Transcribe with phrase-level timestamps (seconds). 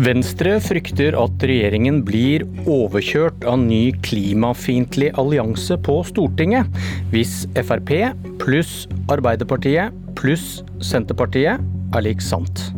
[0.00, 6.70] Venstre frykter at regjeringen blir overkjørt av ny klimafiendtlig allianse på Stortinget
[7.12, 7.92] hvis Frp
[8.40, 12.70] pluss Arbeiderpartiet pluss Senterpartiet er lik sant.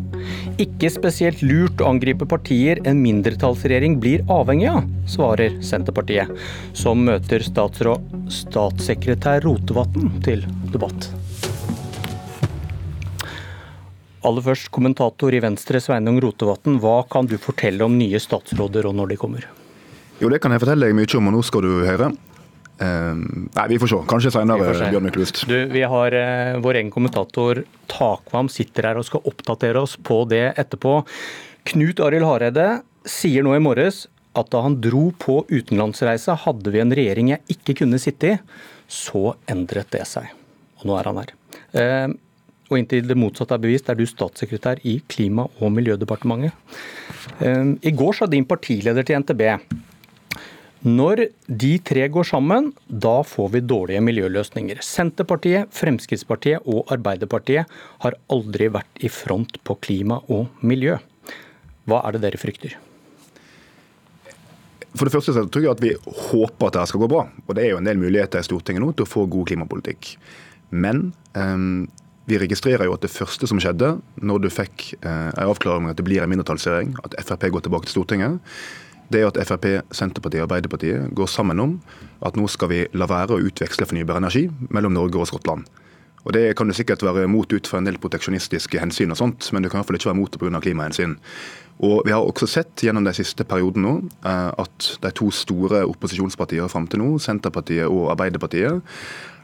[0.63, 6.31] Ikke spesielt lurt å angripe partier en mindretallsregjering blir avhengig av, svarer Senterpartiet,
[6.75, 10.43] som møter statsråd statssekretær Rotevatn til
[10.75, 11.13] debatt.
[14.23, 16.77] Aller først, kommentator i Venstre Sveinung Rotevatn.
[16.83, 19.49] Hva kan du fortelle om nye statsråder og når de kommer?
[20.21, 22.13] Jo, Det kan jeg fortelle deg mye om, og nå skal du høre.
[22.79, 23.19] Uh,
[23.51, 23.99] nei, vi får se.
[24.11, 25.43] Kanskje senere, Bjørn Myklust.
[25.51, 30.23] Du, vi har uh, Vår egen kommentator Takvam sitter her og skal oppdatere oss på
[30.31, 31.01] det etterpå.
[31.73, 32.69] Knut Arild Hareide
[33.07, 34.07] sier nå i morges
[34.39, 38.41] at da han dro på utenlandsreise, hadde vi en regjering jeg ikke kunne sitte i.
[38.87, 40.31] Så endret det seg.
[40.81, 41.35] Og nå er han her.
[41.75, 42.15] Uh,
[42.73, 46.53] og inntil det motsatte er bevist, er du statssekretær i Klima- og miljødepartementet.
[47.45, 49.43] Ehm, I går sa din partileder til NTB
[50.83, 54.81] når de tre går sammen, da får vi dårlige miljøløsninger.
[54.83, 57.71] Senterpartiet, Fremskrittspartiet og Arbeiderpartiet
[58.03, 60.97] har aldri vært i front på klima og miljø.
[61.87, 62.75] Hva er det dere frykter?
[64.93, 65.95] For det første så tror jeg at Vi
[66.33, 67.29] håper at det skal gå bra.
[67.47, 70.17] og Det er jo en del muligheter i Stortinget nå til å få god klimapolitikk.
[70.71, 71.87] Men um,
[72.33, 73.95] vi registrerer jo at det første som skjedde
[74.25, 77.89] når du fikk eh, en avklaring at det blir en mindretallsregjering, at Frp går tilbake
[77.89, 78.41] til Stortinget,
[79.13, 81.77] det er at Frp, Senterpartiet og Arbeiderpartiet går sammen om
[82.25, 85.69] at nå skal vi la være å utveksle fornybar energi mellom Norge og Skottland.
[86.23, 89.49] Og Det kan du sikkert være mot ut fra en del proteksjonistiske hensyn, og sånt,
[89.53, 90.61] men du kan i hvert fall ikke være mot det pga.
[90.63, 91.17] klimahensyn.
[91.83, 93.95] Og Vi har også sett gjennom de siste perioden nå
[94.25, 98.83] eh, at de to store opposisjonspartiene fram til nå, Senterpartiet og Arbeiderpartiet,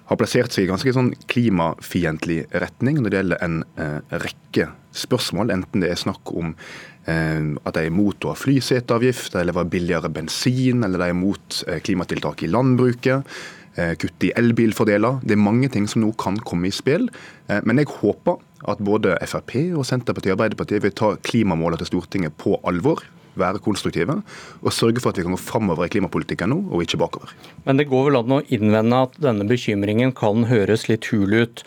[0.08, 5.52] har plassert seg i ganske sånn klimafiendtlig retning når det gjelder en eh, rekke spørsmål,
[5.52, 9.68] enten det er snakk om eh, at de er imot å ha flyseteavgift, eller var
[9.70, 13.38] billigere bensin, eller de er imot eh, klimatiltak i landbruket,
[13.78, 15.20] kutt i elbilfordeler.
[15.22, 17.04] Det er mange ting som nå kan komme i spill.
[17.46, 18.40] Men jeg håper
[18.72, 23.04] at både Frp og Senterpartiet og Arbeiderpartiet vil ta klimamålene til Stortinget på alvor
[23.40, 24.18] være konstruktive
[24.62, 27.34] og sørge for at vi kan gå framover i klimapolitikken nå, og ikke bakover.
[27.66, 31.64] Men det går vel an å innvende at denne bekymringen kan høres litt hul ut,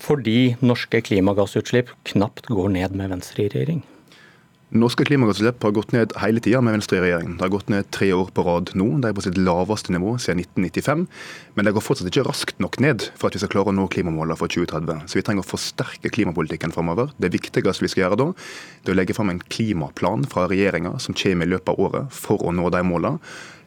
[0.00, 3.82] fordi norske klimagassutslipp knapt går ned med Venstre i regjering?
[4.70, 7.32] Norske klimagassutslipp har gått ned hele tida med Venstre i regjering.
[7.34, 8.86] Det har gått ned tre år på rad nå.
[9.02, 11.02] De er på sitt laveste nivå siden 1995.
[11.58, 13.88] Men det går fortsatt ikke raskt nok ned for at vi skal klare å nå
[13.90, 15.08] klimamålene for 2030.
[15.10, 17.10] Så vi trenger å forsterke klimapolitikken framover.
[17.18, 18.28] Det viktigste vi skal gjøre da,
[18.84, 22.14] det er å legge fram en klimaplan fra regjeringa som kommer i løpet av året
[22.14, 23.18] for å nå de målene.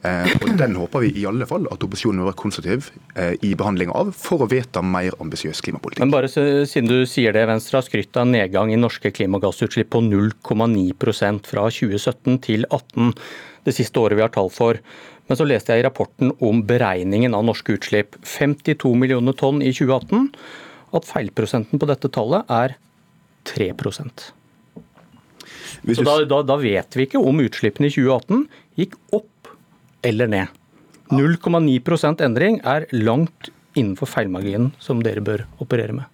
[0.04, 3.54] Eh, og Den håper vi i alle fall at opposisjonen vil være konstruktiv eh, i
[3.60, 6.04] behandling av, for å vedta mer ambisiøs klimapolitikk.
[6.04, 10.04] Men bare siden du sier det, Venstre har skrytt av nedgang i norske klimagassutslipp på
[10.04, 13.16] 0,9% fra 2017 til 2018,
[13.64, 14.82] det siste året vi har tall for.
[15.30, 19.72] Men så leste jeg i rapporten om beregningen av norske utslipp, 52 millioner tonn i
[19.72, 20.34] 2018,
[20.94, 22.76] at feilprosenten på dette tallet er
[23.48, 24.28] 3%
[25.96, 28.44] Så da, da, da vet vi ikke om utslippene i 2018
[28.80, 29.30] gikk opp
[30.04, 30.48] eller ned.
[31.14, 36.13] 0,9% endring er langt innenfor feilmarginen som dere bør operere med.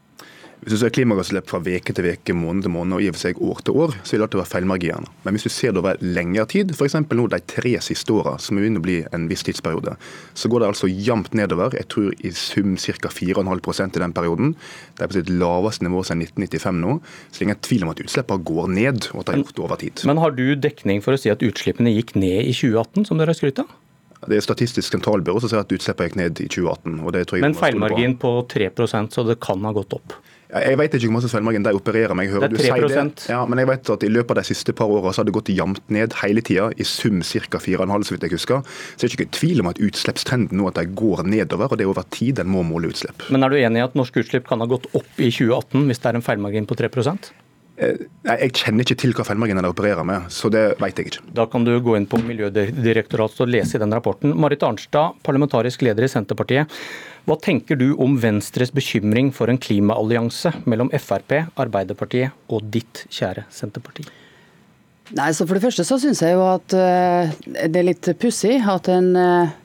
[0.60, 3.22] Hvis du ser klimagassutslipp fra veke til veke, måned til måned og i og for
[3.22, 5.06] seg år til år, så vil det alltid være feilmarginer.
[5.24, 6.98] Men hvis du ser det over lengre tid, f.eks.
[7.00, 9.94] nå de tre siste åra, som begynner å bli en viss tidsperiode,
[10.36, 11.78] så går det altså jevnt nedover.
[11.80, 13.08] Jeg tror i sum ca.
[13.08, 14.52] 4,5% i den perioden.
[14.98, 16.96] Det er på sitt laveste nivå siden 1995 nå.
[17.00, 19.56] Så det er ingen tvil om at utslippene går ned, og at det har gjort
[19.56, 20.04] det over tid.
[20.12, 23.32] Men har du dekning for å si at utslippene gikk ned i 2018, som dere
[23.32, 23.72] har skrytt av?
[24.28, 27.40] Det er Statistisk sentralbyrå som sier at utslippene gikk ned i 2018.
[27.40, 30.20] Men feilmargin på 3% så det kan ha gått opp?
[30.50, 32.26] Jeg vet ikke hvor masse Svelmagen de opererer med.
[32.26, 33.26] Jeg hører det er 3 det.
[33.30, 35.52] Ja, Men jeg vet at i løpet av de siste par åra har det gått
[35.54, 36.72] jevnt ned hele tida.
[36.74, 37.62] I sum ca.
[37.62, 38.64] 4,5, så vidt jeg husker.
[38.96, 41.86] Så det er ikke tvil om at utslippstrenden nå at de går nedover, og det
[41.86, 43.28] er over tid en må måle utslipp.
[43.30, 46.02] Men er du enig i at norske utslipp kan ha gått opp i 2018 hvis
[46.02, 47.49] det er en feilmargin på 3 Eh,
[47.80, 51.24] jeg kjenner ikke til hva feilmarginene opererer med, så det vet jeg ikke.
[51.38, 54.36] Da kan du gå inn på Miljødirektoratet og lese i den rapporten.
[54.36, 56.80] Marit Arnstad, parlamentarisk leder i Senterpartiet.
[57.30, 63.46] Hva tenker du om Venstres bekymring for en klimaallianse mellom Frp, Arbeiderpartiet og ditt kjære
[63.54, 64.08] Senterparti?
[65.18, 67.32] Nei, så For det første så syns jeg jo at eh,
[67.66, 69.56] det er litt pussig at en eh,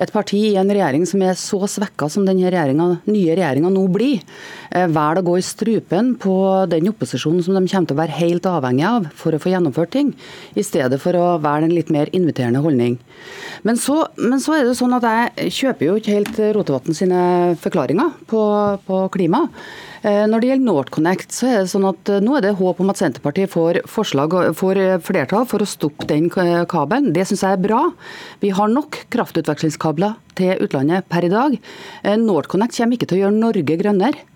[0.00, 4.22] et parti i en regjering som er så svekka som den nye regjeringa nå blir,
[4.70, 6.36] eh, velger å gå i strupen på
[6.70, 9.90] den opposisjonen som de kommer til å være helt avhengig av for å få gjennomført
[9.90, 10.14] ting,
[10.56, 12.98] i stedet for å være en litt mer inviterende holdning.
[13.62, 17.56] Men så, men så er det sånn at jeg kjøper jo ikke helt Rotevatn sine
[17.60, 18.42] forklaringer på,
[18.86, 19.48] på klima.
[20.00, 22.80] Eh, når det gjelder NorthConnect, så er det sånn at eh, nå er det håp
[22.80, 27.12] om at Senterpartiet får, forslag, får flertall for å stoppe den kabelen.
[27.16, 27.82] Det syns jeg er bra.
[28.40, 31.58] Vi har nok kraftutvekslingskabler til utlandet per i dag.
[32.24, 34.26] NorthConnect kommer ikke til å gjøre Norge grønnere.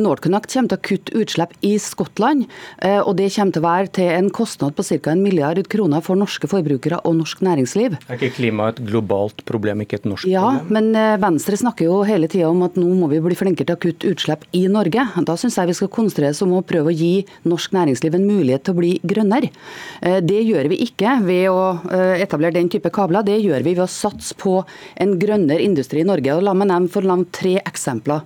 [0.00, 2.46] NorthConnect kommer til å kutte utslipp i Skottland,
[2.82, 5.12] eh, og det kommer til å være til en kostnad på ca.
[5.12, 7.96] en milliard kroner for norske forbrukere og norsk næringsliv.
[8.08, 10.66] Er ikke klima et globalt problem, ikke et norsk ja, problem?
[10.66, 13.72] Ja, men eh, Venstre snakker jo hele tida om at nå må vi bli flinkere
[13.72, 15.06] til å kutte utslipp i Norge.
[15.26, 18.28] Da syns jeg vi skal konsentrere oss om å prøve å gi norsk næringsliv en
[18.28, 19.52] mulighet til å bli grønnere.
[20.00, 21.60] Eh, det gjør vi ikke ved å
[21.92, 24.60] etablere den type kabler, det gjør vi ved å satse på
[25.00, 26.36] en grønnere industri i Norge.
[26.36, 28.24] Og La meg nevne for tre eksempler.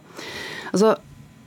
[0.72, 0.96] Altså,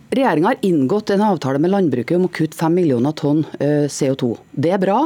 [0.10, 4.32] Regjeringa har inngått en avtale med landbruket om å kutte 5 millioner tonn eh, CO2.
[4.58, 5.04] Det er bra,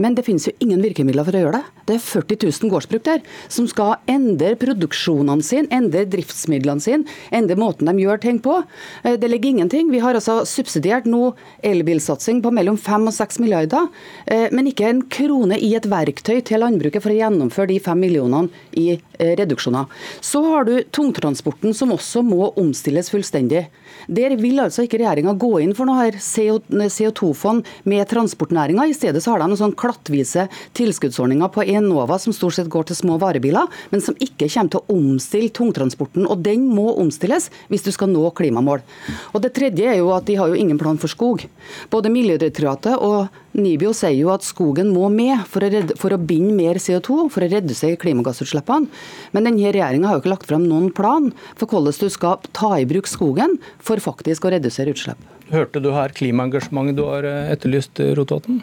[0.00, 1.82] men det finnes jo ingen virkemidler for å gjøre det.
[1.86, 3.20] Det er 40 000 gårdsbruk der
[3.52, 7.04] som skal endre produksjonene sine, endre driftsmidlene sine,
[7.36, 8.56] endre måten de gjør ting på.
[9.04, 9.90] Eh, det ligger ingenting.
[9.92, 13.92] Vi har altså subsidiert nå elbilsatsing på mellom 5 og 6 milliarder,
[14.24, 18.02] eh, men ikke en krone i et verktøy til landbruket for å gjennomføre de 5
[18.06, 19.84] millionene i reduksjoner.
[20.24, 23.66] Så har du tungtransporten som også må omstilles fullstendig.
[24.12, 28.86] Der vil altså ikke regjeringa gå inn for noe her CO2-fond med transportnæringa.
[28.86, 30.46] I stedet så har de noen sånn klattvise
[30.78, 34.82] tilskuddsordninger på Enova som stort sett går til små varebiler, men som ikke kommer til
[34.82, 36.28] å omstille tungtransporten.
[36.30, 38.84] Og den må omstilles hvis du skal nå klimamål.
[39.32, 41.46] Og Det tredje er jo at de har jo ingen plan for skog.
[41.92, 46.20] Både Miljødirektoratet og Nibio sier jo at skogen må med for å, redde, for å
[46.20, 48.90] binde mer CO2, for å redusere klimagassutslippene.
[49.32, 52.74] Men denne regjeringa har jo ikke lagt fram noen plan for hvordan du skal ta
[52.76, 55.20] i bruk skogen for faktisk å redusere utslipp.
[55.52, 58.60] Hørte du her klimaengasjementet du har eh, etterlyst, Rotevatn?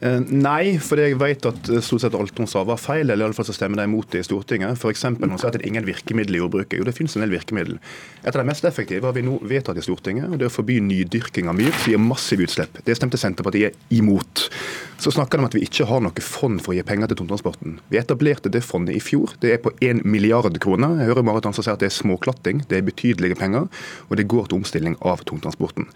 [0.00, 3.26] Eh, nei, for jeg vet at eh, stort sett alt hun sa var feil, eller
[3.26, 4.78] iallfall så stemmer de imot det i Stortinget.
[4.80, 5.04] F.eks.
[5.04, 6.78] hun sier at det er ingen virkemiddel i jordbruket.
[6.80, 7.76] Jo, det finnes en del virkemiddel.
[8.24, 10.54] Et av de mest effektive har vi nå vedtatt i Stortinget, og det er å
[10.54, 12.80] forby nydyrking av myr, som gir massive utslipp.
[12.86, 14.46] Det stemte Senterpartiet imot.
[15.00, 17.20] Så snakker de om at vi ikke har noe fond for å gi penger til
[17.20, 17.78] tungtransporten.
[17.92, 19.32] Vi etablerte det fondet i fjor.
[19.40, 20.98] Det er på 1 milliard kroner.
[21.00, 22.64] Jeg hører Marit Hansen si at det er småklatting.
[22.68, 23.68] Det er betydelige penger,
[24.08, 25.88] og det går til omstilling av tungtransporten.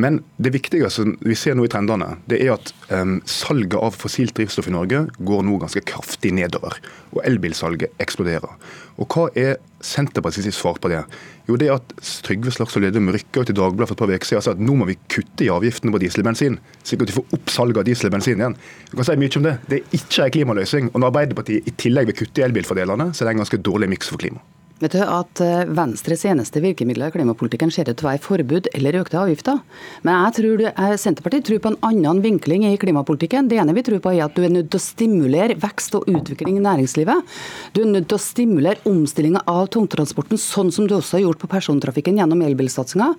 [0.00, 4.34] Men det viktigste vi ser nå i trendene, det er at um, salget av fossilt
[4.36, 6.76] drivstoff i Norge går nå ganske kraftig nedover.
[7.14, 8.56] Og elbilsalget eksploderer.
[8.98, 9.56] Og hva er
[9.86, 11.02] Senterpartiets svar på det?
[11.46, 11.92] Jo, det er at
[12.26, 14.64] Trygve Slagsvold Vedum rykka ut i Dagbladet for et par uker siden og sa at
[14.64, 17.86] nå må vi kutte i avgiftene på dieselbensin, slik at vi får opp salget av
[17.86, 18.58] dieselbensin igjen.
[18.90, 20.90] Du kan si mye om Det Det er ikke en klimaløsning.
[20.94, 23.92] Og når Arbeiderpartiet i tillegg vil kutte i elbilfordelene, så er det en ganske dårlig
[23.94, 24.55] miks for klimaet.
[24.76, 28.66] Vet du at eh, Venstres eneste virkemiddel i klimapolitikken ser ut til å være forbud
[28.76, 29.62] eller økte avgifter.
[30.04, 30.64] Men jeg tror du,
[31.00, 33.48] Senterpartiet tror på en annen vinkling i klimapolitikken.
[33.48, 36.04] Det ene vi tror på er at du er nødt til å stimulere vekst og
[36.12, 37.36] utvikling i næringslivet.
[37.72, 41.40] Du er nødt til å stimulere omstillinga av tungtransporten, sånn som du også har gjort
[41.40, 43.14] på persontrafikken gjennom elbilsatsinga.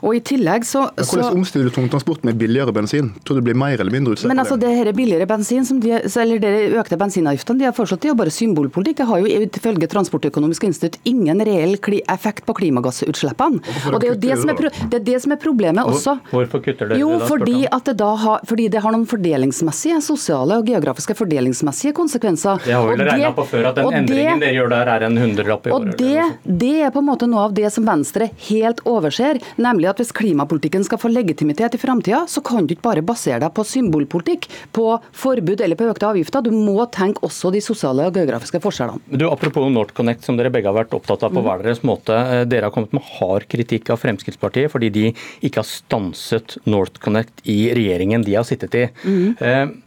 [0.00, 3.12] Og i tillegg så, ja, Hvordan omstiller du tungtransport med billigere bensin?
[3.24, 4.30] Tror du det blir mer eller mindre utslipp?
[4.32, 8.02] Men altså, det her er billigere bensin, de, eller det økte bensinavgiftene de har foreslått,
[8.04, 9.00] det er bare symbolpolitikk.
[9.02, 13.60] Det har jo ifølge Transportøkonomisk institutt ingen reell effekt på klimagassutslippene.
[13.90, 16.16] Og det er jo det som er, det er, det som er problemet også.
[16.30, 17.28] Hvorfor kutter dere jo, det da?
[17.30, 22.62] Fordi, at det har, fordi det har noen fordelingsmessige, sosiale og geografiske fordelingsmessige konsekvenser.
[22.64, 25.20] Det har vi vel regna på før, at den endringen dere gjør der er en
[25.20, 25.92] hundrelapp i året.
[25.92, 29.89] Og det, det er på en måte noe av det som Venstre helt overser, nemlig
[29.92, 33.52] at hvis klimapolitikken skal få legitimitet i framtida, så kan du ikke bare basere deg
[33.56, 34.86] på symbolpolitikk, på
[35.16, 36.44] forbud eller på økte avgifter.
[36.46, 39.02] Du må tenke også de sosiale og geografiske forskjellene.
[39.10, 42.16] Du, Apropos NorthConnect, som dere begge har vært opptatt av på hver deres måte.
[42.16, 45.06] Eh, dere har kommet med hard kritikk av Fremskrittspartiet fordi de
[45.46, 48.86] ikke har stanset NorthConnect i regjeringen de har sittet i.
[49.04, 49.80] Mm.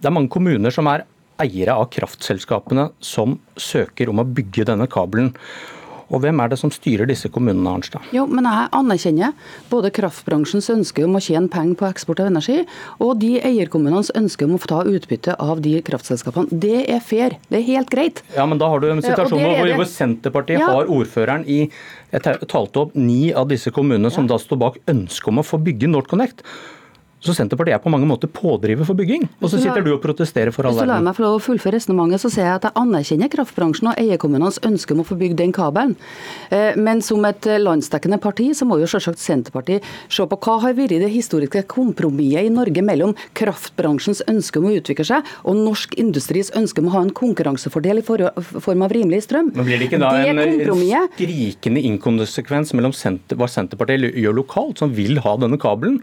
[0.00, 1.04] Det er mange kommuner som er
[1.40, 5.32] eiere av kraftselskapene som søker om å bygge denne kabelen.
[6.10, 8.06] Og hvem er det som styrer disse kommunene, Arnstad?
[8.14, 9.34] Jo, men Jeg anerkjenner
[9.70, 12.64] både kraftbransjens ønske om å tjene penger på eksport av energi,
[12.98, 16.50] og de eierkommunenes ønske om å få ta utbytte av de kraftselskapene.
[16.50, 17.38] Det er fair.
[17.48, 18.24] Det er helt greit.
[18.34, 20.72] Ja, men da har du en situasjon hvor, hvor, Senterpartiet ja.
[20.74, 21.62] har ordføreren i
[22.10, 24.34] Jeg talte opp ni av disse kommunene som ja.
[24.34, 26.42] da står bak ønsket om å få bygge NorthConnect.
[27.20, 29.26] Så Senterpartiet er på mange måter pådriver for bygging.
[29.42, 30.88] Og så sitter du og protesterer for all verden.
[30.88, 33.30] Hvis du lar meg få lov å fullføre resonnementet, så sier jeg at jeg anerkjenner
[33.34, 35.96] kraftbransjen og eierkommunenes ønske om å få bygd den kabelen.
[36.48, 40.76] Eh, men som et landsdekkende parti, så må jo selvsagt Senterpartiet se på hva har
[40.78, 45.98] vært det historiske kompromisset i Norge mellom kraftbransjens ønske om å utvikle seg og norsk
[46.00, 49.52] industris ønske om å ha en konkurransefordel i form av rimelig strøm.
[49.56, 54.80] Men Blir det ikke da det en, en skrikende inkonsekvens mellom hva Senterpartiet gjør lokalt,
[54.80, 56.00] som vil ha denne kabelen,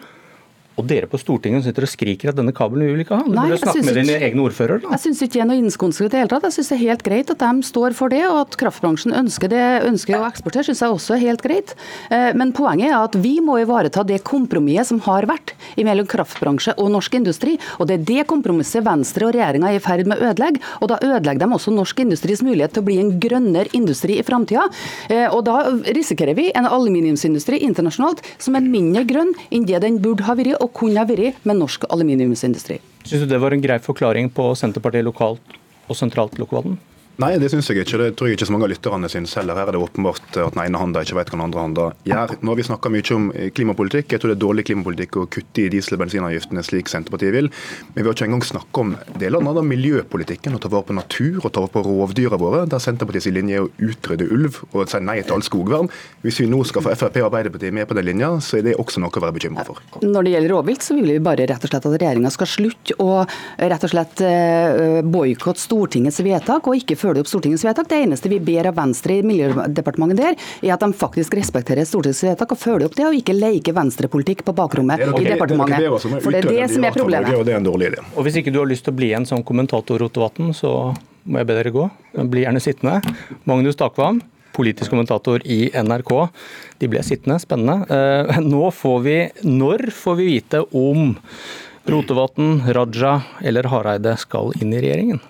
[0.77, 3.25] og dere på Stortinget sitter og skriker at denne kabelen vil vi ikke ha.
[3.25, 4.81] Du burde snakke med dine egne ordførere.
[4.84, 4.91] Da.
[4.93, 6.46] Jeg syns ikke det er noe innskonskritt i det hele tatt.
[6.46, 9.50] Jeg syns det er helt greit at de står for det, og at kraftbransjen ønsker,
[9.50, 11.74] det, ønsker å eksportere, syns jeg også er helt greit.
[12.13, 15.55] Eh, men poenget er at vi må ivareta det kompromisset som har vært
[15.88, 17.55] mellom kraftbransje og norsk industri.
[17.81, 20.62] Og det er det kompromisset Venstre og regjeringa er i ferd med å ødelegge.
[20.81, 24.27] Og da ødelegger de også norsk industris mulighet til å bli en grønnere industri i
[24.27, 24.67] framtida.
[25.10, 25.57] Eh, og da
[25.89, 30.66] risikerer vi en aluminiumsindustri internasjonalt som er mindre grønn enn det den burde ha vært
[30.67, 32.81] og kunne ha vært med norsk aluminiumsindustri.
[33.07, 35.57] Syns du det var en grei forklaring på Senterpartiet lokalt
[35.88, 36.75] og sentralt, Lokovaden?
[37.17, 37.97] Nei, det syns jeg ikke.
[37.97, 39.57] Det tror jeg ikke så mange av lytterne syns heller.
[39.57, 42.33] Her er det åpenbart at den ene handa ikke vet hva den andre handa gjør.
[42.45, 43.24] Nå har vi snakka mye om
[43.57, 44.13] klimapolitikk.
[44.13, 47.50] Jeg tror det er dårlig klimapolitikk å kutte i diesel- og bensinavgiftene slik Senterpartiet vil.
[47.95, 51.39] Men vi har ikke engang snakka om deler av miljøpolitikken, å ta vare på natur
[51.41, 52.67] og ta vare på rovdyra våre.
[52.69, 55.89] Der Senterpartiets linje er å utrydde ulv og si nei til all skogvern.
[56.21, 58.77] Hvis vi nå skal få Frp og Arbeiderpartiet med på den linja, så er det
[58.77, 59.81] også noe å være bekymra for.
[60.05, 63.01] Når det gjelder rovvilt, så vil vi bare rett og slett at regjeringa skal slutte
[63.01, 63.09] å
[63.57, 67.89] rett og slett eh, boikotte Stortingets vedtak og ikke følge opp Stortingets vedtak.
[67.89, 72.23] Det eneste vi ber av Venstre i Miljødepartementet der, er at de faktisk respekterer Stortingets
[72.27, 76.23] vedtak og følger opp det, og ikke leker venstrepolitikk på bakrommet i departementet.
[76.23, 77.33] For det er det som er problemet.
[77.37, 78.05] Og det er en dårlig idé.
[78.15, 80.71] Og Hvis ikke du har lyst til å bli en sånn kommentator, Rotevatn, så
[81.27, 81.85] må jeg be dere gå.
[82.31, 83.15] Bli gjerne sittende.
[83.49, 84.21] Magnus Takvam,
[84.55, 86.11] politisk kommentator i NRK.
[86.81, 87.87] De ble sittende, spennende.
[87.87, 91.15] Eh, nå får vi, når får vi vite om
[91.87, 95.23] Rotevatn, Raja eller Hareide skal inn i regjeringen?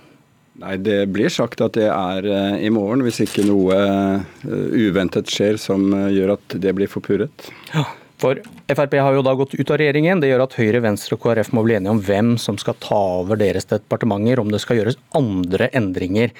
[0.58, 5.30] Nei, Det blir sagt at det er uh, i morgen, hvis ikke noe uh, uventet
[5.30, 7.50] skjer som uh, gjør at det blir forpurret.
[7.76, 7.84] Ja,
[8.18, 10.24] for Frp har jo da gått ut av regjeringen.
[10.24, 12.98] Det gjør at Høyre, Venstre og KrF må bli enige om hvem som skal ta
[13.20, 16.34] over deres departementer, om det skal gjøres andre endringer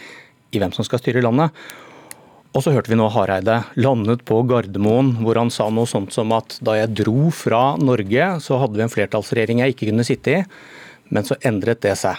[0.50, 1.54] i hvem som skal styre landet.
[2.58, 6.34] Og så hørte vi nå Hareide landet på Gardermoen, hvor han sa noe sånt som
[6.34, 10.40] at da jeg dro fra Norge, så hadde vi en flertallsregjering jeg ikke kunne sitte
[10.40, 10.42] i,
[11.14, 12.18] men så endret det seg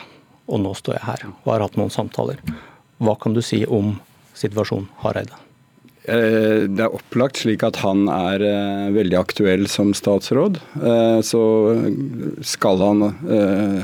[0.48, 2.40] og nå står jeg her og har hatt noen samtaler.
[2.98, 3.94] Hva kan du si om
[4.38, 5.36] situasjonen Hareide?
[6.08, 10.56] Eh, det er opplagt slik at han er eh, veldig aktuell som statsråd.
[10.80, 11.42] Eh, så
[12.40, 13.04] skal han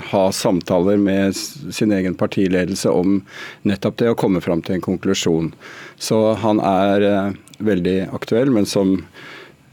[0.08, 3.20] ha samtaler med sin egen partiledelse om
[3.68, 5.52] nettopp det, å komme fram til en konklusjon.
[6.00, 8.96] Så han er veldig aktuell, men som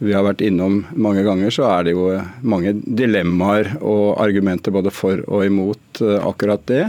[0.01, 2.07] vi har vært innom mange ganger, så er det jo
[2.41, 6.85] mange dilemmaer og argumenter både for og imot eh, akkurat det.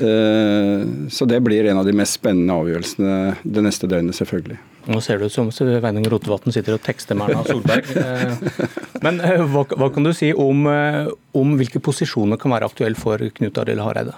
[0.00, 4.56] Eh, så det blir en av de mest spennende avgjørelsene det neste døgnet, selvfølgelig.
[4.88, 7.92] Nå ser det ut som Sveinung Rotevatn sitter og tekster med Erna Solberg.
[8.00, 8.32] Eh,
[9.04, 9.20] men
[9.52, 10.64] hva, hva, kan du si om,
[11.36, 14.16] om hvilke posisjoner kan være aktuelle for Knut Arild Hareide?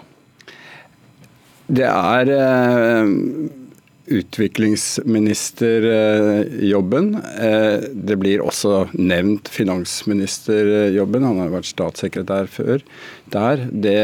[1.73, 2.31] Det er
[4.19, 7.15] utviklingsministerjobben.
[7.15, 11.25] Eh, det blir også nevnt finansministerjobben.
[11.29, 12.79] Han har vært statssekretær før
[13.33, 13.57] der.
[13.73, 14.01] Det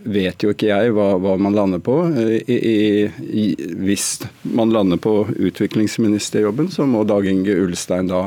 [0.00, 1.96] vet jo ikke jeg hva, hva man lander på.
[2.16, 3.44] I, i,
[3.84, 4.06] hvis
[4.48, 8.22] man lander på utviklingsministerjobben, så må Dag Inge Ulstein da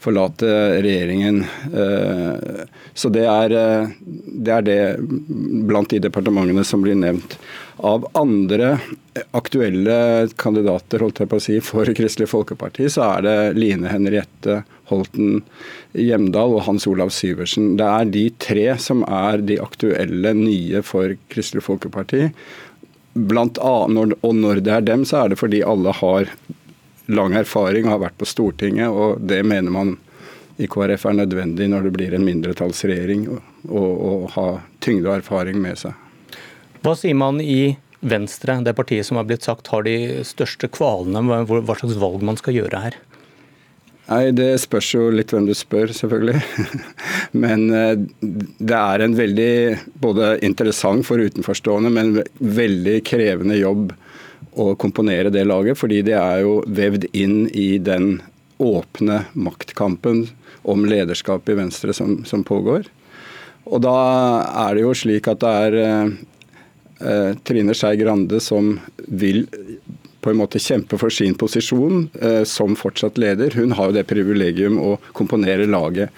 [0.00, 0.48] forlate
[0.82, 1.40] regjeringen.
[1.74, 2.64] Eh,
[2.94, 3.88] så det er, eh,
[4.24, 4.80] det er det
[5.68, 7.38] blant de departementene som blir nevnt.
[7.78, 8.78] Av andre
[9.34, 14.62] aktuelle kandidater holdt jeg på å si, for Kristelig Folkeparti, så er det Line Henriette
[14.90, 15.42] Holten
[15.94, 17.76] Hjemdal og Hans Olav Syversen.
[17.78, 22.32] Det er de tre som er de aktuelle nye for Kristelig Folkeparti.
[23.14, 26.30] Blant annet, og når det er dem, så er det fordi alle har
[27.08, 29.96] lang erfaring og har vært på Stortinget, og det mener man
[30.58, 33.26] i KrF er nødvendig når det blir en mindretallsregjering,
[33.70, 34.46] å ha
[34.82, 35.94] tyngde og erfaring med seg.
[36.82, 41.22] Hva sier man i Venstre, det partiet som har blitt sagt har de største kvalene,
[41.46, 42.98] hva slags valg man skal gjøre her?
[44.08, 46.40] Nei, Det spørs jo litt hvem du spør, selvfølgelig.
[47.42, 49.52] Men eh, det er en veldig
[50.00, 53.92] både interessant for utenforstående, men veldig krevende jobb
[54.56, 55.78] å komponere det laget.
[55.80, 58.18] Fordi det er jo vevd inn i den
[58.58, 60.26] åpne maktkampen
[60.68, 62.88] om lederskap i Venstre som, som pågår.
[63.68, 63.98] Og da
[64.68, 66.18] er det jo slik at det er eh,
[67.00, 69.46] Eh, Trine Skei Grande som vil
[70.20, 73.54] på en måte kjempe for sin posisjon eh, som fortsatt leder.
[73.54, 76.10] Hun har jo det privilegium å komponere laget.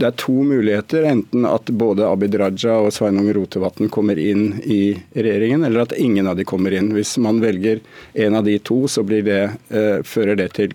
[0.00, 4.94] Det er to muligheter, enten at både Abid Raja og Sveinung Rotevatn kommer inn i
[5.12, 6.88] regjeringen, eller at ingen av de kommer inn.
[6.96, 7.82] Hvis man velger
[8.24, 10.72] en av de to, så det, eh, fører det til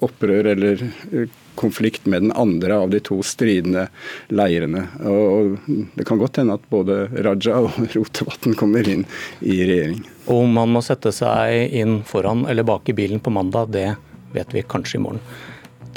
[0.00, 0.80] opprør eller
[1.12, 3.88] eh, konflikt med den andre av de to stridende
[4.28, 4.86] leirene.
[5.04, 5.58] Og
[5.94, 9.04] Det kan godt hende at både Raja og Rotevatn kommer inn
[9.40, 10.00] i regjering.
[10.32, 13.90] Om man må sette seg inn foran eller bak i bilen på mandag, det
[14.32, 15.22] vet vi kanskje i morgen.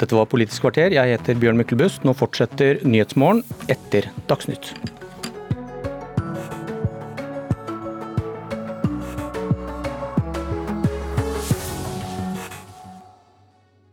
[0.00, 0.94] Dette var Politisk kvarter.
[0.96, 2.06] Jeg heter Bjørn Myklebust.
[2.08, 4.72] Nå fortsetter Nyhetsmorgen etter Dagsnytt.